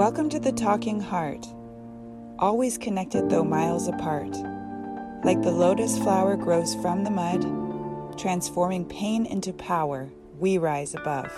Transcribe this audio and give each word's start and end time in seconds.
Welcome 0.00 0.30
to 0.30 0.40
the 0.40 0.50
Talking 0.50 0.98
Heart, 0.98 1.46
always 2.38 2.78
connected 2.78 3.28
though 3.28 3.44
miles 3.44 3.86
apart. 3.86 4.34
Like 5.24 5.42
the 5.42 5.50
lotus 5.50 5.98
flower 5.98 6.38
grows 6.38 6.74
from 6.76 7.04
the 7.04 7.10
mud, 7.10 8.18
transforming 8.18 8.86
pain 8.86 9.26
into 9.26 9.52
power, 9.52 10.08
we 10.38 10.56
rise 10.56 10.94
above. 10.94 11.30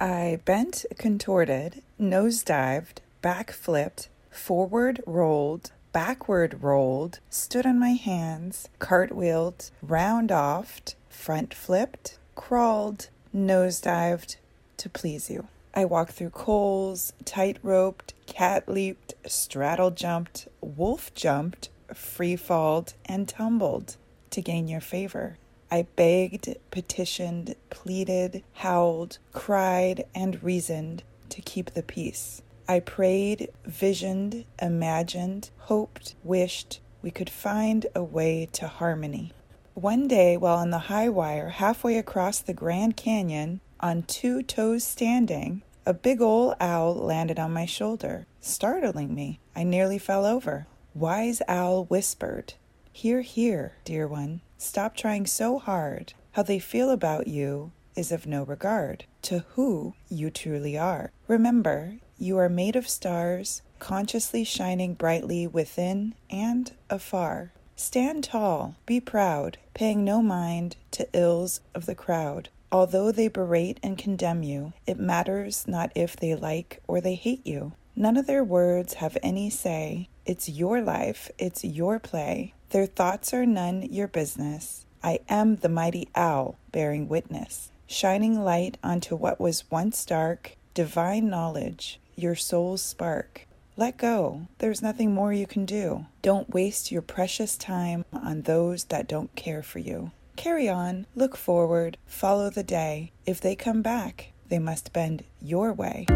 I 0.00 0.40
bent, 0.44 0.84
contorted, 0.98 1.84
nosedived, 2.00 3.02
back 3.22 3.50
flipped, 3.50 4.08
forward 4.30 5.00
rolled, 5.06 5.72
backward 5.92 6.62
rolled, 6.62 7.20
stood 7.30 7.66
on 7.66 7.78
my 7.78 7.94
hands, 7.94 8.68
cartwheeled, 8.78 9.70
round 9.82 10.30
offed, 10.30 10.94
front 11.08 11.52
flipped, 11.52 12.18
crawled, 12.34 13.08
nosedived 13.34 14.36
to 14.76 14.88
please 14.88 15.28
you. 15.30 15.48
I 15.74 15.84
walked 15.84 16.12
through 16.12 16.30
coals, 16.30 17.12
tight 17.24 17.58
roped, 17.62 18.14
cat 18.26 18.68
leaped, 18.68 19.14
straddle 19.26 19.90
jumped, 19.90 20.48
wolf 20.60 21.14
jumped, 21.14 21.68
free 21.94 22.36
falled, 22.36 22.94
and 23.06 23.28
tumbled 23.28 23.96
to 24.30 24.42
gain 24.42 24.68
your 24.68 24.80
favor. 24.80 25.36
I 25.70 25.86
begged, 25.96 26.56
petitioned, 26.70 27.54
pleaded, 27.70 28.42
howled, 28.54 29.18
cried, 29.32 30.04
and 30.14 30.42
reasoned 30.42 31.02
to 31.28 31.42
keep 31.42 31.74
the 31.74 31.82
peace. 31.82 32.42
I 32.70 32.80
prayed, 32.80 33.50
visioned, 33.64 34.44
imagined, 34.60 35.50
hoped, 35.56 36.14
wished 36.22 36.80
we 37.00 37.10
could 37.10 37.30
find 37.30 37.86
a 37.94 38.02
way 38.02 38.48
to 38.52 38.66
harmony. 38.66 39.32
One 39.74 40.06
day, 40.08 40.36
while 40.36 40.58
on 40.58 40.70
the 40.70 40.78
high 40.78 41.08
wire 41.08 41.48
halfway 41.48 41.96
across 41.96 42.40
the 42.40 42.52
Grand 42.52 42.96
Canyon, 42.96 43.60
on 43.80 44.02
two 44.02 44.42
toes 44.42 44.84
standing, 44.84 45.62
a 45.86 45.94
big 45.94 46.20
old 46.20 46.56
owl 46.60 46.94
landed 46.94 47.38
on 47.38 47.52
my 47.52 47.64
shoulder, 47.64 48.26
startling 48.40 49.14
me. 49.14 49.40
I 49.56 49.62
nearly 49.62 49.98
fell 49.98 50.26
over. 50.26 50.66
Wise 50.94 51.40
Owl 51.48 51.84
whispered, 51.84 52.54
Here, 52.92 53.22
here, 53.22 53.74
dear 53.84 54.06
one. 54.06 54.42
Stop 54.58 54.96
trying 54.96 55.26
so 55.26 55.58
hard. 55.58 56.12
How 56.32 56.42
they 56.42 56.58
feel 56.58 56.90
about 56.90 57.28
you 57.28 57.72
is 57.96 58.12
of 58.12 58.26
no 58.26 58.42
regard 58.42 59.04
to 59.22 59.44
who 59.50 59.94
you 60.08 60.30
truly 60.30 60.76
are. 60.76 61.12
Remember, 61.28 61.94
you 62.18 62.36
are 62.38 62.48
made 62.48 62.76
of 62.76 62.88
stars, 62.88 63.62
consciously 63.78 64.44
shining 64.44 64.94
brightly 64.94 65.46
within 65.46 66.14
and 66.30 66.72
afar. 66.90 67.52
Stand 67.76 68.24
tall, 68.24 68.74
be 68.86 69.00
proud, 69.00 69.56
paying 69.72 70.04
no 70.04 70.20
mind 70.20 70.76
to 70.90 71.08
ills 71.12 71.60
of 71.74 71.86
the 71.86 71.94
crowd. 71.94 72.48
Although 72.72 73.12
they 73.12 73.28
berate 73.28 73.78
and 73.82 73.96
condemn 73.96 74.42
you, 74.42 74.72
it 74.86 74.98
matters 74.98 75.66
not 75.68 75.92
if 75.94 76.16
they 76.16 76.34
like 76.34 76.82
or 76.86 77.00
they 77.00 77.14
hate 77.14 77.46
you. 77.46 77.72
None 77.94 78.16
of 78.16 78.26
their 78.26 78.44
words 78.44 78.94
have 78.94 79.16
any 79.22 79.48
say. 79.48 80.08
It's 80.26 80.48
your 80.48 80.82
life, 80.82 81.30
it's 81.38 81.64
your 81.64 81.98
play. 81.98 82.52
Their 82.70 82.86
thoughts 82.86 83.32
are 83.32 83.46
none 83.46 83.82
your 83.90 84.08
business. 84.08 84.84
I 85.02 85.20
am 85.28 85.56
the 85.56 85.68
mighty 85.68 86.08
owl 86.14 86.58
bearing 86.72 87.08
witness, 87.08 87.70
shining 87.86 88.42
light 88.42 88.76
onto 88.82 89.16
what 89.16 89.40
was 89.40 89.70
once 89.70 90.04
dark, 90.04 90.56
divine 90.74 91.28
knowledge, 91.28 92.00
your 92.18 92.34
soul's 92.34 92.82
spark. 92.82 93.46
Let 93.76 93.96
go. 93.96 94.48
There's 94.58 94.82
nothing 94.82 95.14
more 95.14 95.32
you 95.32 95.46
can 95.46 95.64
do. 95.64 96.06
Don't 96.20 96.52
waste 96.52 96.90
your 96.90 97.02
precious 97.02 97.56
time 97.56 98.04
on 98.12 98.42
those 98.42 98.84
that 98.84 99.06
don't 99.06 99.34
care 99.36 99.62
for 99.62 99.78
you. 99.78 100.10
Carry 100.34 100.68
on, 100.68 101.06
look 101.14 101.36
forward, 101.36 101.96
follow 102.06 102.50
the 102.50 102.62
day. 102.62 103.12
If 103.24 103.40
they 103.40 103.54
come 103.54 103.82
back, 103.82 104.32
they 104.48 104.58
must 104.58 104.92
bend 104.92 105.24
your 105.40 105.72
way. 105.72 106.06